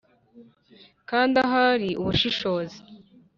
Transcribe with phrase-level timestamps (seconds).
[1.09, 2.77] kandi ahari ubushishozi